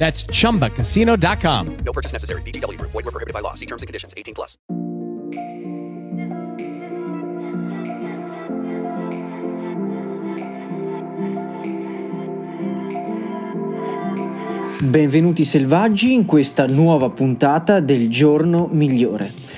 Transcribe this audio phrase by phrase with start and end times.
[0.00, 1.66] That's chumbacasino.com.
[1.84, 2.40] No purchase necessary.
[2.42, 2.92] VGW Group.
[2.92, 3.52] Void were prohibited by law.
[3.52, 4.14] See terms and conditions.
[4.16, 4.56] 18 plus.
[14.82, 19.49] Benvenuti selvaggi in questa nuova puntata del giorno migliore.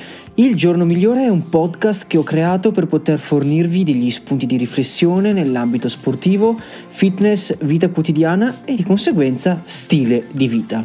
[0.42, 4.56] Il giorno migliore è un podcast che ho creato per poter fornirvi degli spunti di
[4.56, 10.84] riflessione nell'ambito sportivo, fitness, vita quotidiana e di conseguenza stile di vita.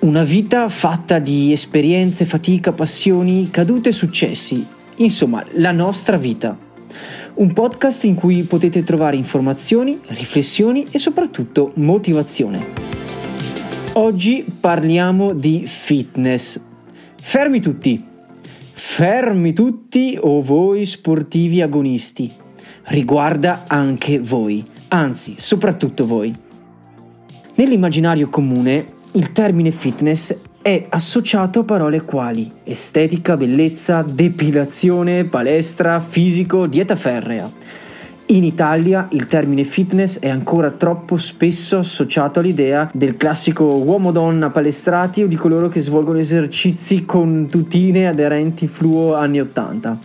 [0.00, 4.66] Una vita fatta di esperienze, fatica, passioni, cadute e successi.
[4.96, 6.54] Insomma, la nostra vita.
[7.36, 12.58] Un podcast in cui potete trovare informazioni, riflessioni e soprattutto motivazione.
[13.94, 16.60] Oggi parliamo di fitness.
[17.16, 18.10] Fermi tutti!
[18.84, 22.30] Fermi tutti o voi sportivi agonisti.
[22.86, 26.34] Riguarda anche voi, anzi, soprattutto voi.
[27.54, 36.66] Nell'immaginario comune, il termine fitness è associato a parole quali estetica, bellezza, depilazione, palestra, fisico,
[36.66, 37.50] dieta ferrea.
[38.32, 45.22] In Italia il termine fitness è ancora troppo spesso associato all'idea del classico uomo-donna palestrati
[45.22, 49.98] o di coloro che svolgono esercizi con tutine aderenti fluo anni 80.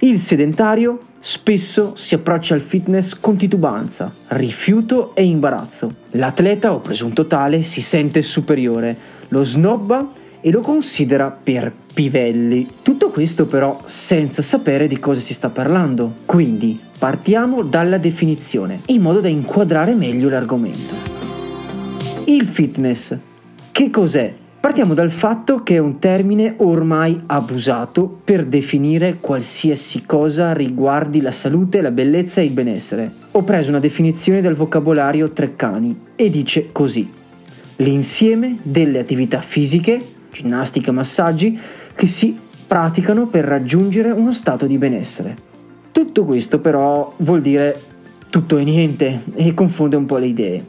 [0.00, 5.94] Il sedentario spesso si approccia al fitness con titubanza, rifiuto e imbarazzo.
[6.10, 8.94] L'atleta o presunto tale si sente superiore,
[9.28, 10.06] lo snobba
[10.42, 12.68] e lo considera per pivelli.
[12.82, 16.16] Tutto questo però senza sapere di cosa si sta parlando.
[16.26, 20.94] Quindi partiamo dalla definizione, in modo da inquadrare meglio l'argomento.
[22.26, 23.16] Il fitness.
[23.72, 24.30] Che cos'è?
[24.60, 31.32] Partiamo dal fatto che è un termine ormai abusato per definire qualsiasi cosa riguardi la
[31.32, 33.10] salute, la bellezza e il benessere.
[33.30, 37.10] Ho preso una definizione dal vocabolario Treccani e dice così.
[37.76, 39.98] L'insieme delle attività fisiche,
[40.30, 41.58] ginnastica, massaggi,
[41.96, 45.34] che si praticano per raggiungere uno stato di benessere.
[45.90, 47.80] Tutto questo però vuol dire
[48.28, 50.66] tutto e niente e confonde un po' le idee.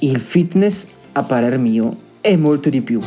[0.00, 3.00] Il fitness, a parer mio, è molto di più.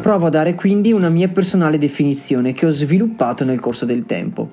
[0.00, 4.50] Provo a dare quindi una mia personale definizione che ho sviluppato nel corso del tempo.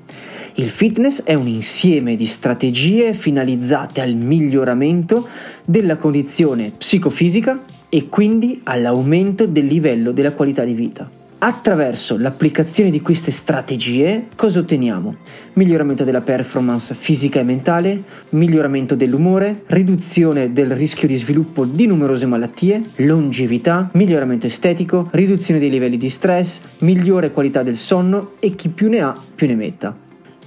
[0.55, 5.27] Il fitness è un insieme di strategie finalizzate al miglioramento
[5.65, 7.59] della condizione psicofisica
[7.89, 11.09] e quindi all'aumento del livello della qualità di vita.
[11.41, 15.16] Attraverso l'applicazione di queste strategie cosa otteniamo?
[15.53, 22.25] Miglioramento della performance fisica e mentale, miglioramento dell'umore, riduzione del rischio di sviluppo di numerose
[22.25, 28.67] malattie, longevità, miglioramento estetico, riduzione dei livelli di stress, migliore qualità del sonno e chi
[28.67, 29.95] più ne ha più ne metta.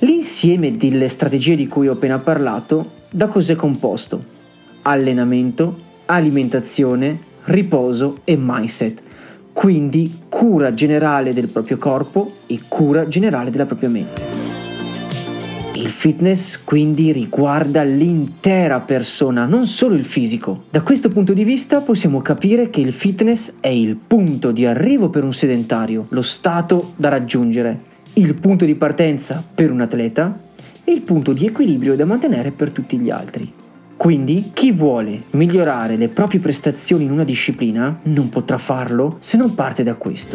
[0.01, 4.23] L'insieme delle strategie di cui ho appena parlato da cos'è composto?
[4.83, 5.75] Allenamento,
[6.05, 9.03] alimentazione, riposo e mindset
[9.53, 14.41] quindi cura generale del proprio corpo e cura generale della propria mente.
[15.75, 20.63] Il fitness quindi riguarda l'intera persona, non solo il fisico.
[20.71, 25.09] Da questo punto di vista possiamo capire che il fitness è il punto di arrivo
[25.09, 27.81] per un sedentario, lo stato da raggiungere,
[28.15, 30.39] il punto di partenza per un atleta
[30.85, 33.61] e il punto di equilibrio da mantenere per tutti gli altri.
[34.03, 39.55] Quindi chi vuole migliorare le proprie prestazioni in una disciplina non potrà farlo se non
[39.55, 40.35] parte da questo.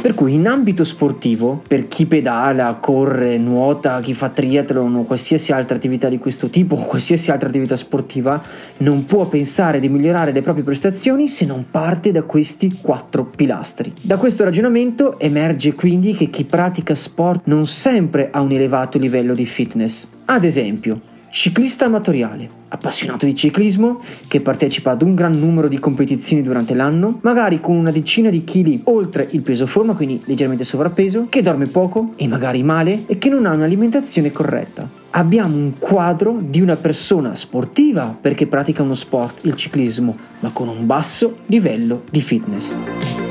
[0.00, 5.50] Per cui in ambito sportivo, per chi pedala, corre, nuota, chi fa triathlon o qualsiasi
[5.50, 8.40] altra attività di questo tipo o qualsiasi altra attività sportiva,
[8.76, 13.92] non può pensare di migliorare le proprie prestazioni se non parte da questi quattro pilastri.
[14.00, 19.34] Da questo ragionamento emerge quindi che chi pratica sport non sempre ha un elevato livello
[19.34, 20.06] di fitness.
[20.26, 26.44] Ad esempio, ciclista amatoriale, appassionato di ciclismo, che partecipa ad un gran numero di competizioni
[26.44, 31.26] durante l'anno, magari con una decina di chili oltre il peso forma, quindi leggermente sovrappeso,
[31.28, 34.88] che dorme poco e magari male e che non ha un'alimentazione corretta.
[35.10, 40.68] Abbiamo un quadro di una persona sportiva perché pratica uno sport, il ciclismo, ma con
[40.68, 43.23] un basso livello di fitness.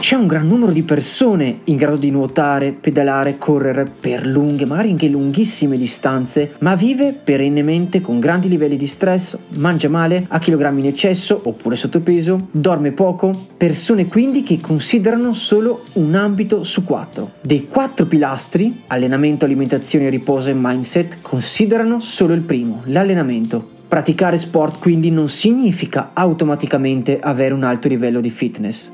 [0.00, 4.90] C'è un gran numero di persone in grado di nuotare, pedalare, correre per lunghe, magari
[4.90, 10.80] anche lunghissime distanze, ma vive perennemente con grandi livelli di stress, mangia male, ha chilogrammi
[10.80, 13.30] in eccesso oppure sottopeso, dorme poco.
[13.58, 17.32] Persone quindi che considerano solo un ambito su quattro.
[17.42, 23.68] Dei quattro pilastri, allenamento, alimentazione, riposo e mindset, considerano solo il primo, l'allenamento.
[23.86, 28.92] Praticare sport quindi non significa automaticamente avere un alto livello di fitness.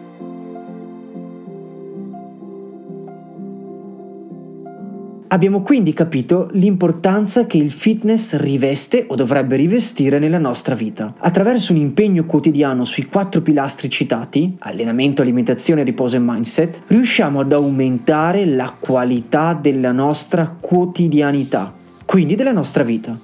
[5.29, 11.15] Abbiamo quindi capito l'importanza che il fitness riveste o dovrebbe rivestire nella nostra vita.
[11.19, 17.53] Attraverso un impegno quotidiano sui quattro pilastri citati, allenamento, alimentazione, riposo e mindset, riusciamo ad
[17.53, 21.75] aumentare la qualità della nostra quotidianità,
[22.05, 23.19] quindi della nostra vita.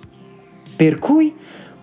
[0.75, 1.33] Per cui,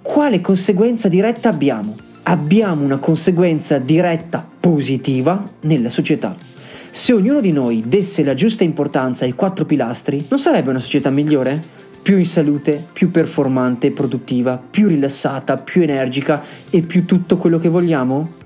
[0.01, 1.95] quale conseguenza diretta abbiamo?
[2.24, 6.36] Abbiamo una conseguenza diretta positiva nella società.
[6.91, 11.12] Se ognuno di noi desse la giusta importanza ai quattro pilastri, non sarebbe una società
[11.12, 11.62] migliore?
[12.01, 17.59] Più in salute, più performante e produttiva, più rilassata, più energica e più tutto quello
[17.59, 18.38] che vogliamo?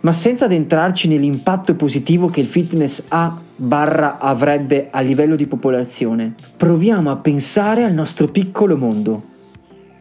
[0.00, 6.34] Ma senza addentrarci nell'impatto positivo che il fitness ha barra avrebbe a livello di popolazione,
[6.56, 9.22] proviamo a pensare al nostro piccolo mondo.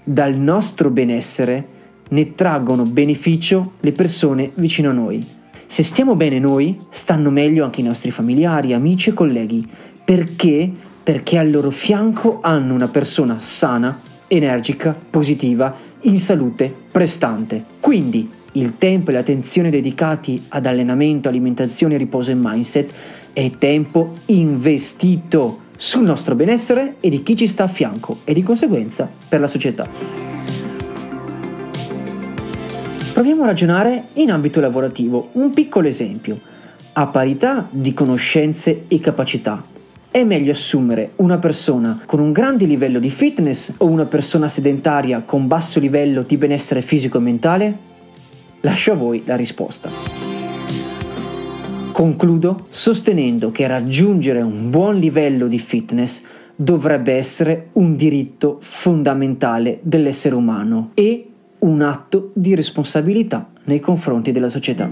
[0.03, 1.67] Dal nostro benessere
[2.09, 5.39] ne traggono beneficio le persone vicino a noi.
[5.71, 9.65] Se stiamo bene noi, stanno meglio anche i nostri familiari, amici e colleghi.
[10.03, 10.69] Perché?
[11.01, 13.97] Perché al loro fianco hanno una persona sana,
[14.27, 17.63] energica, positiva, in salute, prestante.
[17.79, 22.93] Quindi il tempo e l'attenzione dedicati ad allenamento, alimentazione, riposo e mindset
[23.31, 28.43] è tempo investito sul nostro benessere e di chi ci sta a fianco e di
[28.43, 30.40] conseguenza per la società.
[33.21, 35.29] Proviamo a ragionare in ambito lavorativo.
[35.33, 36.39] Un piccolo esempio.
[36.93, 39.63] A parità di conoscenze e capacità,
[40.09, 45.21] è meglio assumere una persona con un grande livello di fitness o una persona sedentaria
[45.23, 47.77] con basso livello di benessere fisico e mentale?
[48.61, 49.89] Lascio a voi la risposta.
[51.91, 56.23] Concludo sostenendo che raggiungere un buon livello di fitness
[56.55, 61.30] dovrebbe essere un diritto fondamentale dell'essere umano e
[61.61, 64.89] un atto di responsabilità nei confronti della società.